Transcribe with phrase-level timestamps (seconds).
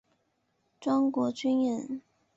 [0.79, 2.01] 庄国钧人。